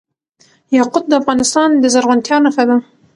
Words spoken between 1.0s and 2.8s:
د افغانستان د زرغونتیا نښه ده.